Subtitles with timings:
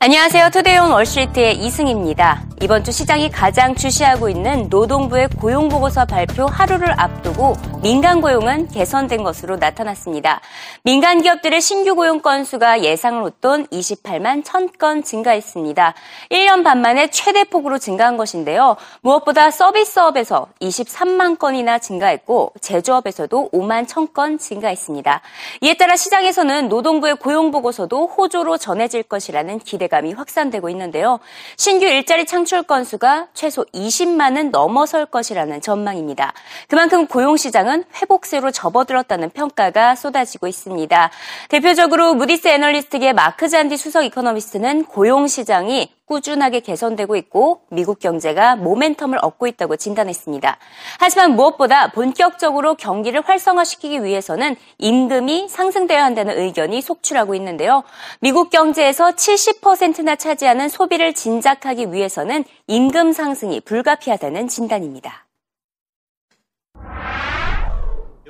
[0.00, 0.50] 안녕하세요.
[0.50, 2.44] 투데이온 월스트리트의 이승입니다.
[2.62, 9.56] 이번 주 시장이 가장 주시하고 있는 노동부의 고용보고서 발표 하루를 앞두고 민간 고용은 개선된 것으로
[9.56, 10.40] 나타났습니다.
[10.84, 15.94] 민간 기업들의 신규 고용 건수가 예상을 웃돈 28만 1000건 증가했습니다.
[16.30, 18.76] 1년 반 만에 최대 폭으로 증가한 것인데요.
[19.00, 25.22] 무엇보다 서비스업에서 23만 건이나 증가했고 제조업에서도 5만 1000건 증가했습니다.
[25.62, 31.18] 이에 따라 시장에서는 노동부의 고용 보고서도 호조로 전해질 것이라는 기대 기대감이 확산되고 있는데요.
[31.56, 36.34] 신규 일자리 창출 건수가 최소 20만은 넘어설 것이라는 전망입니다.
[36.68, 41.10] 그만큼 고용 시장은 회복세로 접어들었다는 평가가 쏟아지고 있습니다.
[41.48, 49.18] 대표적으로 무디스 애널리틱스의 마크 잔디 수석 이코노미스트는 고용 시장이 꾸준하게 개선되고 있고 미국 경제가 모멘텀을
[49.22, 50.56] 얻고 있다고 진단했습니다.
[50.98, 57.84] 하지만 무엇보다 본격적으로 경기를 활성화시키기 위해서는 임금이 상승되어야 한다는 의견이 속출하고 있는데요.
[58.20, 65.26] 미국 경제에서 70%나 차지하는 소비를 진작하기 위해서는 임금 상승이 불가피하다는 진단입니다.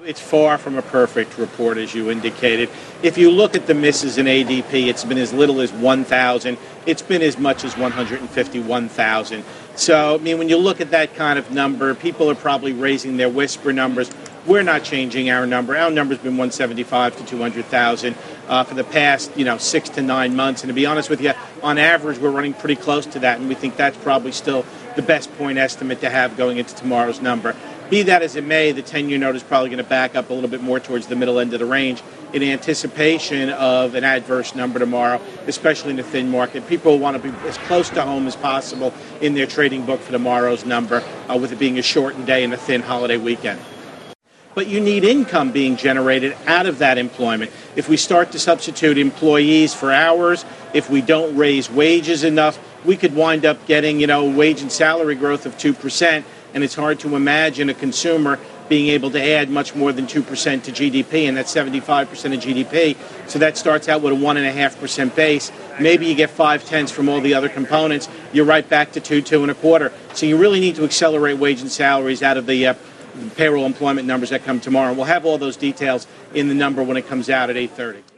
[0.05, 2.71] It's far from a perfect report, as you indicated.
[3.03, 6.57] If you look at the misses in ADP, it's been as little as 1,000.
[6.87, 9.45] It's been as much as 151,000.
[9.75, 13.17] So, I mean, when you look at that kind of number, people are probably raising
[13.17, 14.11] their whisper numbers.
[14.47, 15.77] We're not changing our number.
[15.77, 18.15] Our number's been 175 to 200,000
[18.47, 20.63] uh, for the past, you know, six to nine months.
[20.63, 23.49] And to be honest with you, on average, we're running pretty close to that, and
[23.49, 24.65] we think that's probably still
[24.97, 27.55] the best point estimate to have going into tomorrow's number.
[27.91, 30.29] Be that as it may, the 10 year note is probably going to back up
[30.29, 32.03] a little bit more towards the middle end of the range
[32.35, 36.67] in anticipation of an adverse number tomorrow, especially in the thin market.
[36.69, 40.13] People want to be as close to home as possible in their trading book for
[40.13, 43.59] tomorrow's number, uh, with it being a shortened day and a thin holiday weekend
[44.55, 47.49] but you need income being generated out of that employment.
[47.77, 50.45] If we start to substitute employees for hours,
[50.75, 54.73] if we don't raise wages enough, we could wind up getting, you know, wage and
[54.73, 59.51] salary growth of 2% and it's hard to imagine a consumer being able to add
[59.51, 62.03] much more than 2% to GDP, and that's 75%
[62.35, 62.97] of GDP.
[63.29, 65.51] So that starts out with a 1.5% base.
[65.81, 68.09] Maybe you get five tenths from all the other components.
[68.33, 69.93] You're right back to two, two and a quarter.
[70.15, 72.75] So you really need to accelerate wage and salaries out of the uh,
[73.37, 74.93] payroll employment numbers that come tomorrow.
[74.93, 78.18] We'll have all those details in the number when it comes out at 8:30.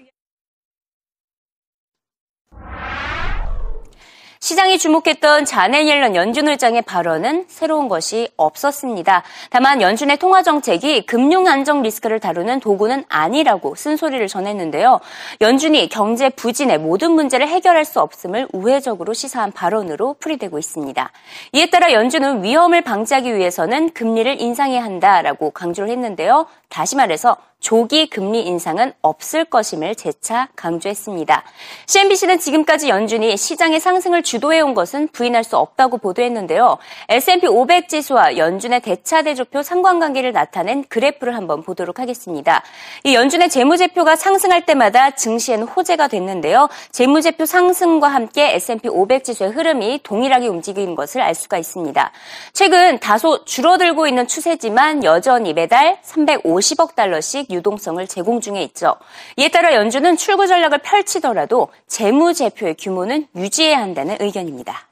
[4.51, 9.23] 시장이 주목했던 자네 옐런 연준 의장의 발언은 새로운 것이 없었습니다.
[9.49, 14.99] 다만 연준의 통화 정책이 금융 안정 리스크를 다루는 도구는 아니라고 쓴소리를 전했는데요.
[15.41, 21.13] 연준이 경제 부진의 모든 문제를 해결할 수 없음을 우회적으로 시사한 발언으로 풀이되고 있습니다.
[21.53, 26.47] 이에 따라 연준은 위험을 방지하기 위해서는 금리를 인상해야 한다라고 강조를 했는데요.
[26.69, 31.45] 다시 말해서 조기 금리 인상은 없을 것임을 재차 강조했습니다.
[31.87, 36.79] CNBC는 지금까지 연준이 시장의 상승을 주도해온 것은 부인할 수 없다고 보도했는데요.
[37.09, 42.63] S&P 500 지수와 연준의 대차대조표 상관관계를 나타낸 그래프를 한번 보도록 하겠습니다.
[43.05, 46.69] 이 연준의 재무제표가 상승할 때마다 증시에는 호재가 됐는데요.
[46.93, 52.11] 재무제표 상승과 함께 S&P 500 지수의 흐름이 동일하게 움직이는 것을 알 수가 있습니다.
[52.55, 58.97] 최근 다소 줄어들고 있는 추세지만 여전히 매달 350억 달러씩 유동성을 제공 중에 있죠.
[59.37, 64.89] 이에 따라 연준은 출구 전략을 펼치더라도 재무 제표의 규모는 유지해야 한다는 의견입니다.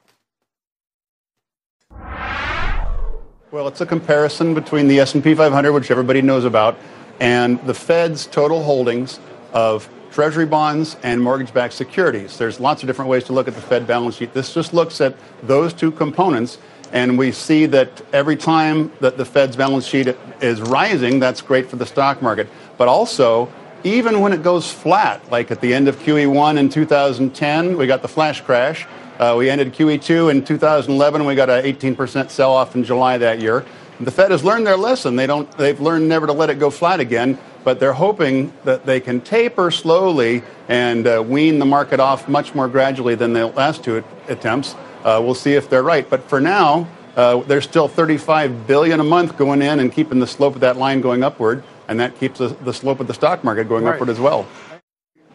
[3.51, 6.75] Well, it's a comparison between the S&P 500, which everybody knows about,
[7.19, 9.19] and the Fed's total holdings
[9.53, 12.37] of treasury bonds and mortgage-backed securities.
[12.37, 14.33] There's lots of different ways to look at the Fed balance sheet.
[14.33, 16.59] This just looks at those two components
[16.91, 21.69] and we see that every time that the Fed's balance sheet is rising, that's great
[21.69, 22.47] for the stock market.
[22.77, 23.51] But also,
[23.83, 28.01] even when it goes flat, like at the end of QE1 in 2010, we got
[28.01, 28.87] the flash crash.
[29.19, 31.25] Uh, we ended QE2 in 2011.
[31.25, 33.65] We got an 18% sell off in July that year.
[33.99, 35.17] The Fed has learned their lesson.
[35.17, 38.85] They don't, they've learned never to let it go flat again, but they're hoping that
[38.85, 43.47] they can taper slowly and uh, wean the market off much more gradually than the
[43.47, 44.73] last two attempts.
[45.03, 46.09] Uh, we'll see if they're right.
[46.09, 50.27] But for now, uh, there's still 35 billion a month going in and keeping the
[50.27, 53.43] slope of that line going upward, and that keeps the, the slope of the stock
[53.43, 53.95] market going right.
[53.95, 54.47] upward as well.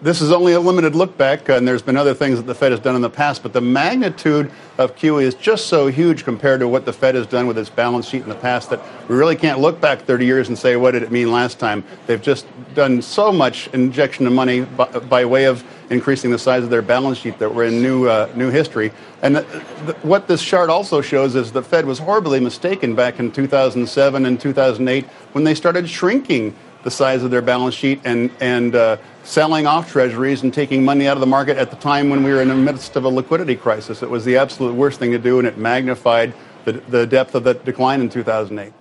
[0.03, 2.73] This is only a limited look back, and there's been other things that the Fed
[2.73, 6.61] has done in the past, but the magnitude of QE is just so huge compared
[6.61, 9.15] to what the Fed has done with its balance sheet in the past that we
[9.15, 11.85] really can't look back 30 years and say, what did it mean last time?
[12.07, 16.65] They've just done so much injection of money by, by way of increasing the size
[16.65, 18.93] of their balance sheet that we're in new, uh, new history.
[19.23, 19.43] And the,
[19.87, 24.27] the, what this chart also shows is the Fed was horribly mistaken back in 2007
[24.27, 28.99] and 2008 when they started shrinking the size of their balance sheet and, and uh,
[29.25, 32.31] selling off treasuries and taking money out of the market at the time when we
[32.31, 34.03] were in the midst of a liquidity crisis.
[34.03, 36.35] It was the absolute worst thing to do, and it magnified
[36.65, 38.73] the, the depth of the decline in 2008.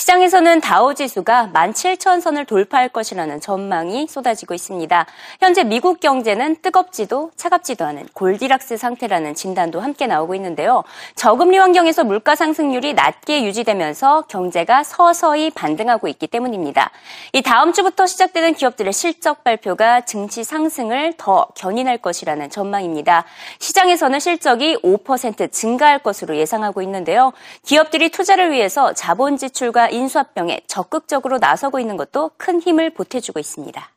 [0.00, 5.04] 시장에서는 다우 지수가 17,000선을 돌파할 것이라는 전망이 쏟아지고 있습니다.
[5.40, 10.84] 현재 미국 경제는 뜨겁지도 차갑지도 않은 골디락스 상태라는 진단도 함께 나오고 있는데요.
[11.16, 16.90] 저금리 환경에서 물가 상승률이 낮게 유지되면서 경제가 서서히 반등하고 있기 때문입니다.
[17.34, 23.26] 이 다음 주부터 시작되는 기업들의 실적 발표가 증시 상승을 더 견인할 것이라는 전망입니다.
[23.58, 27.34] 시장에서는 실적이 5% 증가할 것으로 예상하고 있는데요.
[27.66, 33.89] 기업들이 투자를 위해서 자본 지출과 인수합병에 적극적으로 나서고 있는 것도 큰 힘을 보태주고 있습니다.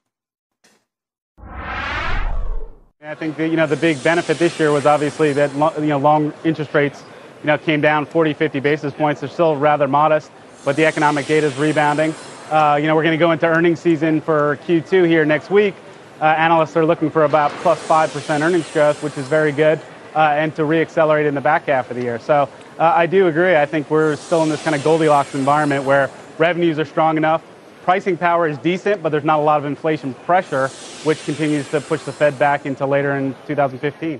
[3.00, 5.50] I think the, you know the big benefit this year was obviously that
[5.80, 7.04] you know long interest rates
[7.42, 10.32] you know came down 40 50 basis points they're still rather modest
[10.64, 12.12] but the economic data is rebounding
[12.50, 15.74] uh, you know we're going to go into earnings season for Q2 here next week
[16.20, 19.91] uh, analysts are looking for about plus 5% earnings growth which is very good uh,
[20.21, 22.49] and to reaccelerate in the back half of the year so
[22.79, 23.55] uh, I do agree.
[23.55, 27.43] I think we're still in this kind of Goldilocks environment where revenues are strong enough,
[27.83, 30.69] pricing power is decent, but there's not a lot of inflation pressure,
[31.03, 34.19] which continues to push the Fed back into later in 2015.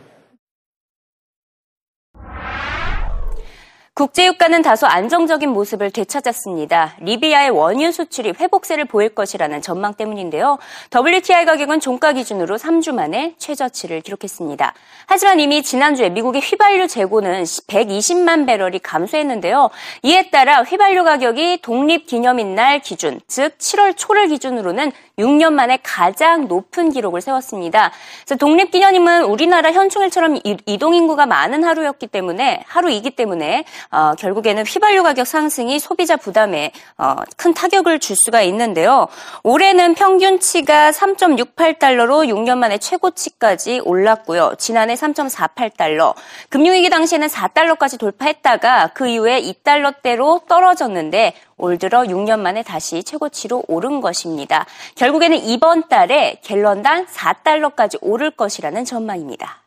[3.96, 6.96] 국제유가는 다소 안정적인 모습을 되찾았습니다.
[7.02, 10.58] 리비아의 원유 수출이 회복세를 보일 것이라는 전망 때문인데요.
[10.92, 14.74] WTI 가격은 종가 기준으로 3주 만에 최저치를 기록했습니다.
[15.06, 19.70] 하지만 이미 지난주에 미국의 휘발유 재고는 120만 배럴이 감소했는데요.
[20.02, 26.90] 이에 따라 휘발유 가격이 독립기념일 날 기준, 즉 7월 초를 기준으로는 6년 만에 가장 높은
[26.90, 27.92] 기록을 세웠습니다.
[28.40, 36.18] 독립기념일은 우리나라 현충일처럼 이동인구가 많은 하루였기 때문에 하루이기 때문에 어, 결국에는 휘발유 가격 상승이 소비자
[36.18, 39.08] 부담에 어, 큰 타격을 줄 수가 있는데요.
[39.44, 44.56] 올해는 평균치가 3.68달러로 6년 만에 최고치까지 올랐고요.
[44.58, 46.14] 지난해 3.48달러,
[46.50, 54.02] 금융위기 당시에는 4달러까지 돌파했다가 그 이후에 2달러대로 떨어졌는데 올 들어 6년 만에 다시 최고치로 오른
[54.02, 54.66] 것입니다.
[54.96, 59.63] 결국에는 이번 달에 갤런당 4달러까지 오를 것이라는 전망입니다.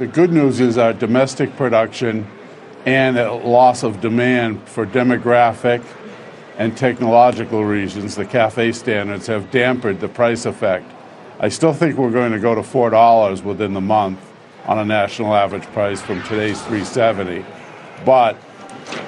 [0.00, 2.26] The good news is our domestic production
[2.86, 5.84] and a loss of demand for demographic
[6.56, 10.90] and technological reasons, the CAFE standards, have dampened the price effect.
[11.38, 14.18] I still think we're going to go to $4 within the month
[14.64, 17.44] on a national average price from today's 370.
[18.06, 18.38] But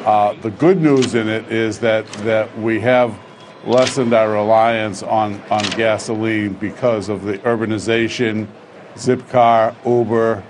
[0.04, 3.18] uh, the good news in it is that, that we have
[3.64, 8.46] lessened our reliance on, on gasoline because of the urbanization,
[8.96, 10.44] Zipcar, Uber,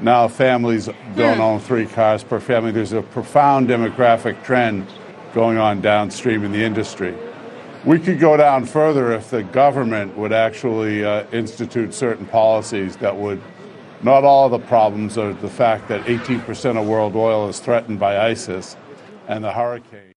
[0.00, 2.70] now families don't own three cars per family.
[2.70, 4.86] There's a profound demographic trend
[5.32, 7.16] going on downstream in the industry.
[7.84, 13.16] We could go down further if the government would actually uh, institute certain policies that
[13.16, 13.40] would.
[14.02, 18.18] Not all the problems are the fact that 18% of world oil is threatened by
[18.18, 18.76] ISIS
[19.26, 20.15] and the hurricane.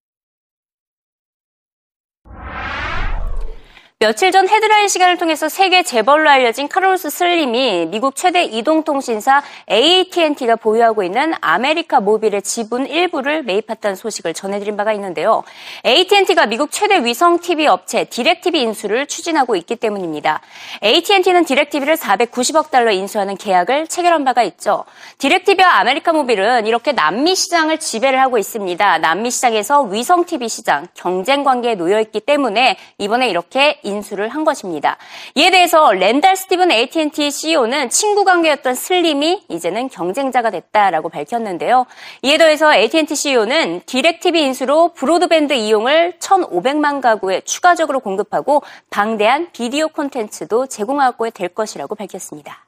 [4.02, 11.04] 며칠 전 헤드라인 시간을 통해서 세계 재벌로 알려진 카를로스 슬림이 미국 최대 이동통신사 AT&T가 보유하고
[11.04, 15.44] 있는 아메리카 모빌의 지분 일부를 매입했다는 소식을 전해드린 바가 있는데요.
[15.86, 20.40] AT&T가 미국 최대 위성 TV 업체 디렉티비 인수를 추진하고 있기 때문입니다.
[20.82, 24.86] AT&T는 디렉티비를 490억 달러 인수하는 계약을 체결한 바가 있죠.
[25.18, 29.00] 디렉티비와 아메리카 모빌은 이렇게 남미 시장을 지배를 하고 있습니다.
[29.00, 34.98] 남미 시장에서 위성 TV 시장 경쟁 관계에 놓여 있기 때문에 이번에 이렇게 인수를 한 것입니다.
[35.36, 41.86] 이에 대해서 랜달 스티븐 AT&T CEO는 친구 관계였던 슬림이 이제는 경쟁자가 됐다라고 밝혔는데요.
[42.22, 50.68] 이에 더해서 AT&T CEO는 디렉티비 인수로 broadband 이용을 1,500만 가구에 추가적으로 공급하고 방대한 비디오 콘텐츠도
[50.68, 52.66] 제공하고 될 것이라고 밝혔습니다.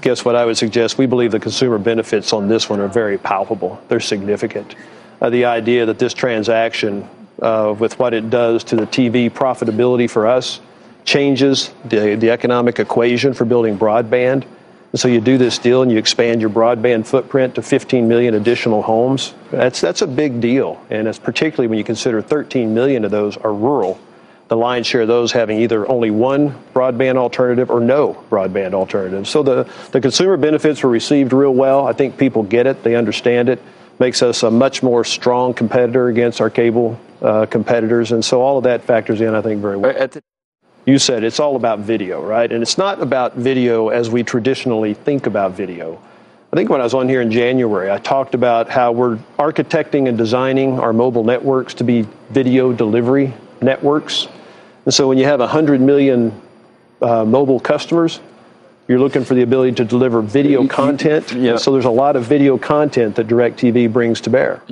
[0.00, 0.98] Guess what I would suggest?
[0.98, 3.78] We believe the consumer benefits on this one are very palpable.
[3.88, 4.76] They're significant.
[5.20, 7.08] Uh, the idea that this transaction,
[7.40, 10.60] uh, with what it does to the TV profitability for us,
[11.04, 14.44] changes the, the economic equation for building broadband.
[14.92, 18.34] And so you do this deal and you expand your broadband footprint to 15 million
[18.34, 19.34] additional homes.
[19.50, 20.82] That's, that's a big deal.
[20.90, 23.98] And it's particularly when you consider 13 million of those are rural.
[24.48, 29.28] The lion's share of those having either only one broadband alternative or no broadband alternative.
[29.28, 31.86] So the, the consumer benefits were received real well.
[31.86, 33.60] I think people get it, they understand it
[33.98, 38.12] makes us a much more strong competitor against our cable uh, competitors.
[38.12, 39.90] And so all of that factors in, I think, very well.
[40.86, 42.50] You said it's all about video, right?
[42.50, 46.00] And it's not about video as we traditionally think about video.
[46.50, 50.08] I think when I was on here in January, I talked about how we're architecting
[50.08, 54.28] and designing our mobile networks to be video delivery networks.
[54.86, 56.40] And so when you have 100 million
[57.02, 58.20] uh, mobile customers,
[58.88, 61.32] you're looking for the ability to deliver video content.
[61.32, 61.58] Yeah.
[61.58, 64.62] So there's a lot of video content that DirecTV brings to bear.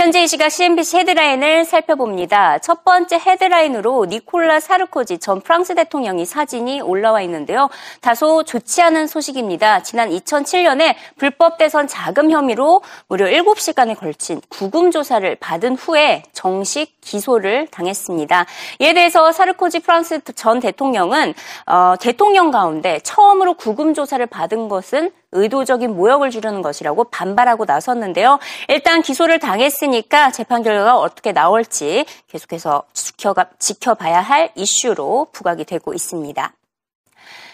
[0.00, 2.56] 현재 이 시각 CNBC 헤드라인을 살펴봅니다.
[2.60, 7.68] 첫 번째 헤드라인으로 니콜라 사르코지 전 프랑스 대통령이 사진이 올라와 있는데요.
[8.00, 9.82] 다소 좋지 않은 소식입니다.
[9.82, 17.66] 지난 2007년에 불법 대선 자금 혐의로 무려 7시간에 걸친 구금 조사를 받은 후에 정식 기소를
[17.66, 18.46] 당했습니다.
[18.78, 21.34] 이에 대해서 사르코지 프랑스 전 대통령은
[21.66, 28.38] 어, 대통령 가운데 처음으로 구금 조사를 받은 것은 의도적인 모욕을 주려는 것이라고 반발하고 나섰는데요.
[28.68, 36.52] 일단 기소를 당했으니까 재판 결과가 어떻게 나올지 계속해서 지켜가, 지켜봐야 할 이슈로 부각이 되고 있습니다.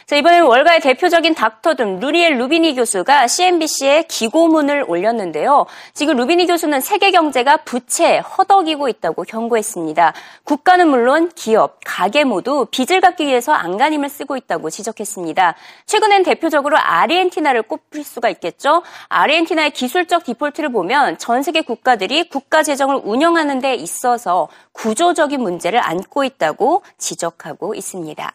[0.09, 5.67] 자, 이번엔 월가의 대표적인 닥터듬 루리엘 루비니 교수가 CNBC에 기고문을 올렸는데요.
[5.95, 10.13] 지금 루비니 교수는 세계 경제가 부채 허덕이고 있다고 경고했습니다.
[10.45, 15.57] 국가는 물론 기업, 가계 모두 빚을 갚기 위해서 안간힘을 쓰고 있다고 지적했습니다.
[15.87, 18.85] 최근엔 대표적으로 아르헨티나를 꼽을 수가 있겠죠.
[19.09, 26.23] 아르헨티나의 기술적 디폴트를 보면 전 세계 국가들이 국가 재정을 운영하는 데 있어서 구조적인 문제를 안고
[26.23, 28.33] 있다고 지적하고 있습니다.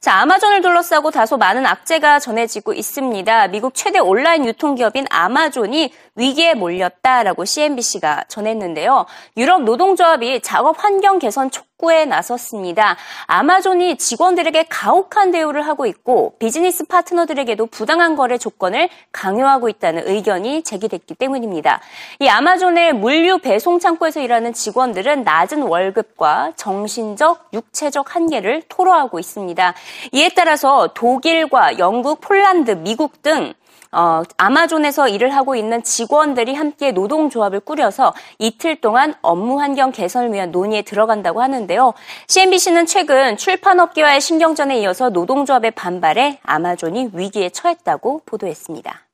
[0.00, 3.48] 자, 아마존을 둘러싸고 다소 많은 악재가 전해지고 있습니다.
[3.48, 9.06] 미국 최대 온라인 유통기업인 아마존이 위기에 몰렸다라고 CNBC가 전했는데요.
[9.36, 12.96] 유럽 노동조합이 작업 환경 개선 촉구에 나섰습니다.
[13.26, 21.14] 아마존이 직원들에게 가혹한 대우를 하고 있고 비즈니스 파트너들에게도 부당한 거래 조건을 강요하고 있다는 의견이 제기됐기
[21.14, 21.80] 때문입니다.
[22.18, 29.74] 이 아마존의 물류 배송 창고에서 일하는 직원들은 낮은 월급과 정신적, 육체적 한계를 토로하고 있습니다.
[30.12, 33.54] 이에 따라서 독일과 영국, 폴란드, 미국 등
[33.92, 40.50] 어, 아마존에서 일을 하고 있는 직원들이 함께 노동조합을 꾸려서 이틀 동안 업무 환경 개선을 위한
[40.50, 41.94] 논의에 들어간다고 하는데요.
[42.28, 49.07] CNBC는 최근 출판업계와의 신경전에 이어서 노동조합의 반발에 아마존이 위기에 처했다고 보도했습니다.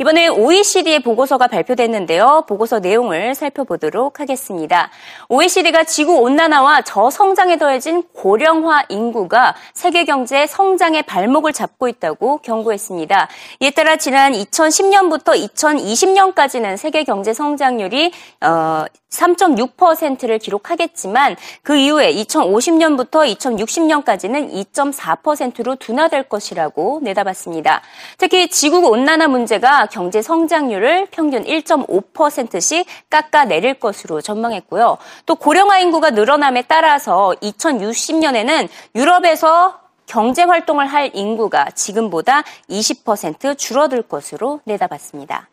[0.00, 2.44] 이번에 OECD의 보고서가 발표됐는데요.
[2.48, 4.90] 보고서 내용을 살펴보도록 하겠습니다.
[5.28, 13.28] OECD가 지구 온난화와 저성장에 더해진 고령화 인구가 세계 경제 성장의 발목을 잡고 있다고 경고했습니다.
[13.60, 24.52] 이에 따라 지난 2010년부터 2020년까지는 세계 경제 성장률이 어, 3.6%를 기록하겠지만 그 이후에 2050년부터 2060년까지는
[24.72, 27.82] 2.4%로 둔화될 것이라고 내다봤습니다.
[28.18, 34.98] 특히 지구 온난화 문제가 경제 성장률을 평균 1.5%씩 깎아내릴 것으로 전망했고요.
[35.26, 44.60] 또 고령화 인구가 늘어남에 따라서 2060년에는 유럽에서 경제 활동을 할 인구가 지금보다 20% 줄어들 것으로
[44.64, 45.48] 내다봤습니다.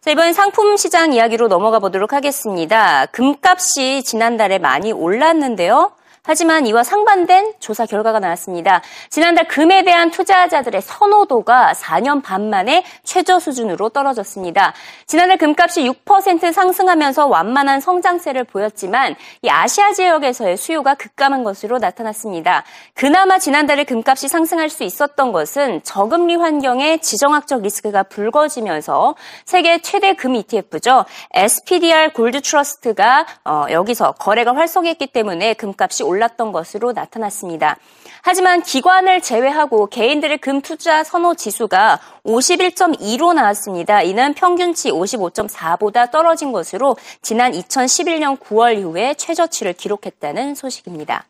[0.00, 3.06] 자, 이번 상품 시장 이야기로 넘어가 보도록 하겠습니다.
[3.06, 5.92] 금값이 지난달에 많이 올랐는데요.
[6.26, 8.82] 하지만 이와 상반된 조사 결과가 나왔습니다.
[9.10, 14.74] 지난달 금에 대한 투자자들의 선호도가 4년 반 만에 최저 수준으로 떨어졌습니다.
[15.06, 22.64] 지난달 금값이 6% 상승하면서 완만한 성장세를 보였지만 이 아시아 지역에서의 수요가 급감한 것으로 나타났습니다.
[22.94, 29.14] 그나마 지난달에 금값이 상승할 수 있었던 것은 저금리 환경의 지정학적 리스크가 불거지면서
[29.44, 31.04] 세계 최대 금 ETF죠.
[31.34, 36.15] SPDR 골드 트러스트가 어, 여기서 거래가 활성했기 때문에 금값이 올랐습니다.
[36.16, 37.76] 올랐던 것으로 나타났습니다.
[38.22, 44.02] 하지만 기관을 제외하고 개인들의 금 투자 선호 지수가 51.2로 나왔습니다.
[44.02, 51.24] 이는 평균치 55.4보다 떨어진 것으로 지난 2011년 9월 이후에 최저치를 기록했다는 소식입니다.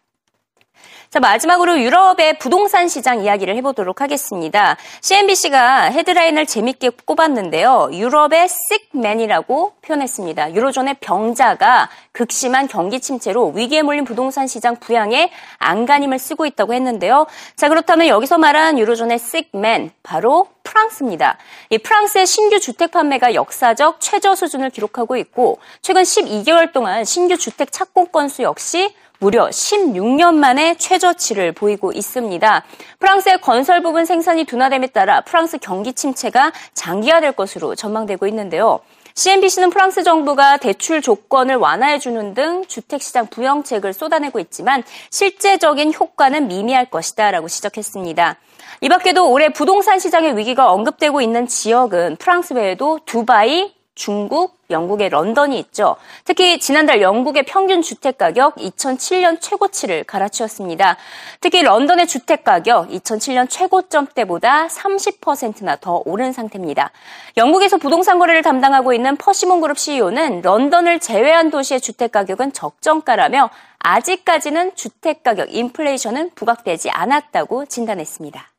[1.08, 4.76] 자, 마지막으로 유럽의 부동산 시장 이야기를 해보도록 하겠습니다.
[5.02, 7.90] CNBC가 헤드라인을 재밌게 꼽았는데요.
[7.92, 10.54] 유럽의 식맨이라고 표현했습니다.
[10.54, 17.26] 유로존의 병자가 극심한 경기 침체로 위기에 몰린 부동산 시장 부양에 안간힘을 쓰고 있다고 했는데요.
[17.54, 21.38] 자, 그렇다면 여기서 말한 유로존의 식맨, 바로 프랑스입니다.
[21.70, 27.70] 이 프랑스의 신규 주택 판매가 역사적 최저 수준을 기록하고 있고 최근 12개월 동안 신규 주택
[27.70, 32.64] 착공 건수 역시 무려 16년 만에 최저치를 보이고 있습니다.
[32.98, 38.80] 프랑스의 건설 부분 생산이 둔화됨에 따라 프랑스 경기 침체가 장기화될 것으로 전망되고 있는데요.
[39.14, 47.30] CNBC는 프랑스 정부가 대출 조건을 완화해주는 등 주택시장 부양책을 쏟아내고 있지만 실제적인 효과는 미미할 것이다
[47.30, 48.36] 라고 지적했습니다.
[48.82, 55.58] 이 밖에도 올해 부동산 시장의 위기가 언급되고 있는 지역은 프랑스 외에도 두바이, 중국, 영국의 런던이
[55.60, 55.96] 있죠.
[56.24, 60.96] 특히 지난달 영국의 평균 주택 가격 2007년 최고치를 갈아치웠습니다.
[61.40, 66.90] 특히 런던의 주택 가격 2007년 최고점 때보다 30%나 더 오른 상태입니다.
[67.36, 74.74] 영국에서 부동산 거래를 담당하고 있는 퍼시몬 그룹 CEO는 런던을 제외한 도시의 주택 가격은 적정가라며 아직까지는
[74.74, 78.55] 주택 가격 인플레이션은 부각되지 않았다고 진단했습니다.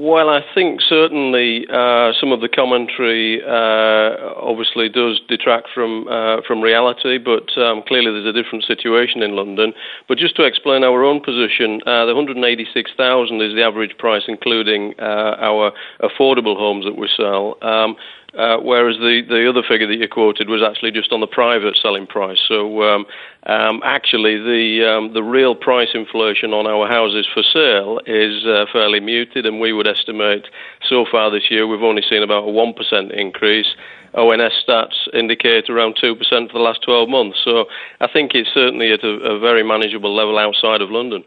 [0.00, 6.36] Well, I think certainly uh, some of the commentary uh, obviously does detract from uh,
[6.46, 9.72] from reality, but um, clearly there's a different situation in London.
[10.06, 14.94] But just to explain our own position, uh, the 186,000 is the average price, including
[15.00, 17.58] uh, our affordable homes that we sell.
[17.60, 17.96] Um,
[18.34, 21.76] uh, whereas the, the other figure that you quoted was actually just on the private
[21.80, 22.38] selling price.
[22.46, 23.06] So um,
[23.46, 28.66] um, actually, the um, the real price inflation on our houses for sale is uh,
[28.70, 30.46] fairly muted, and we would estimate
[30.86, 33.74] so far this year we've only seen about a one percent increase.
[34.14, 37.38] ONS stats indicate around 2% for the last 12 months.
[37.44, 37.66] So
[38.00, 41.24] I think it's certainly at a, a very manageable level outside of London.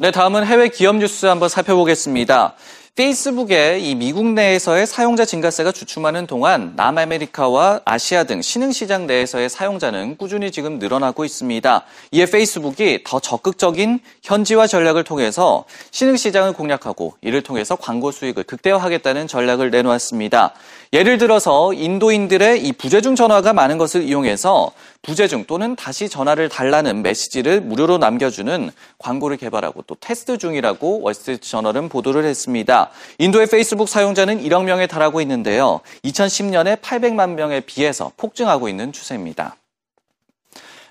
[0.00, 2.54] 네, 다음은 해외 기업 뉴스 한번 살펴보겠습니다.
[2.94, 10.16] 페이스북의 이 미국 내에서의 사용자 증가세가 주춤하는 동안 남아메리카와 아시아 등 신흥 시장 내에서의 사용자는
[10.16, 11.84] 꾸준히 지금 늘어나고 있습니다.
[12.12, 19.26] 이에 페이스북이 더 적극적인 현지화 전략을 통해서 신흥 시장을 공략하고 이를 통해서 광고 수익을 극대화하겠다는
[19.26, 20.54] 전략을 내놓았습니다.
[20.94, 24.72] 예를 들어서 인도인들의 이 부재중 전화가 많은 것을 이용해서
[25.02, 31.90] 부재중 또는 다시 전화를 달라는 메시지를 무료로 남겨주는 광고를 개발하고 또 테스트 중이라고 월스트리트 저널은
[31.90, 32.90] 보도를 했습니다.
[33.18, 35.80] 인도의 페이스북 사용자는 1억 명에 달하고 있는데요.
[36.04, 39.57] 2010년에 800만 명에 비해서 폭증하고 있는 추세입니다.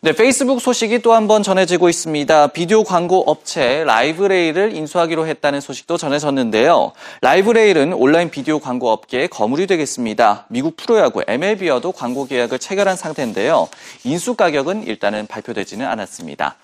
[0.01, 2.47] 네, 페이스북 소식이 또 한 번 전해지고 있습니다.
[2.47, 6.91] 비디오 광고 업체 라이브레일을 인수하기로 했다는 소식도 전해졌는데요.
[7.21, 10.45] 라이브레일은 온라인 비디오 광고 업계의 거물이 되겠습니다.
[10.49, 13.67] 미국 프로야구 MLB와도 광고 계약을 체결한 상태인데요.
[14.03, 16.55] 인수 가격은 일단은 발표되지는 않았습니다.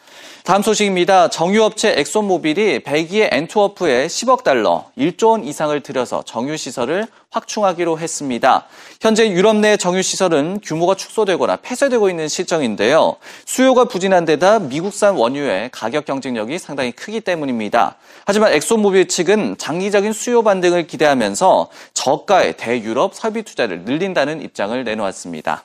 [0.43, 1.29] 다음 소식입니다.
[1.29, 8.65] 정유업체 엑손모빌이 벨기에 앤트워프에 10억 달러, 1조 원 이상을 들여서 정유시설을 확충하기로 했습니다.
[8.99, 13.15] 현재 유럽 내 정유시설은 규모가 축소되거나 폐쇄되고 있는 실정인데요.
[13.45, 17.95] 수요가 부진한 데다 미국산 원유의 가격 경쟁력이 상당히 크기 때문입니다.
[18.25, 25.63] 하지만 엑손모빌 측은 장기적인 수요 반등을 기대하면서 저가의 대유럽 설비 투자를 늘린다는 입장을 내놓았습니다.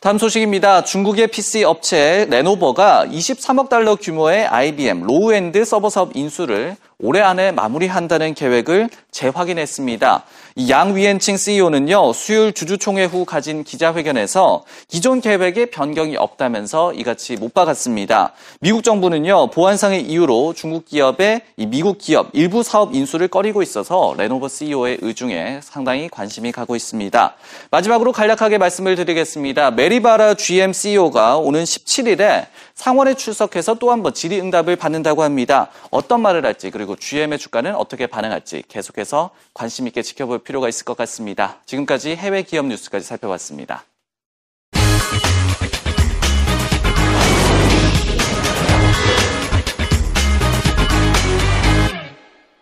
[0.00, 0.82] 다음 소식입니다.
[0.82, 8.34] 중국의 PC 업체 레노버가 23억 달러 규모의 IBM low-end 서버 사업 인수를 올해 안에 마무리한다는
[8.34, 10.24] 계획을 재확인했습니다.
[10.68, 18.32] 양 위엔칭 CEO는요, 수요일 주주총회 후 가진 기자회견에서 기존 계획에 변경이 없다면서 이같이 못 박았습니다.
[18.60, 24.98] 미국 정부는요, 보안상의 이유로 중국 기업의 미국 기업 일부 사업 인수를 꺼리고 있어서 레노버 CEO의
[25.00, 27.34] 의중에 상당히 관심이 가고 있습니다.
[27.70, 29.70] 마지막으로 간략하게 말씀을 드리겠습니다.
[29.70, 35.68] 메리바라 GM CEO가 오는 17일에 상원에 출석해서 또 한번 질의응답을 받는다고 합니다.
[35.90, 40.96] 어떤 말을 할지 그리고 GM의 주가는 어떻게 반응할지 계속해서 관심 있게 지켜볼 필요가 있을 것
[40.96, 41.60] 같습니다.
[41.66, 43.84] 지금까지 해외 기업 뉴스까지 살펴봤습니다.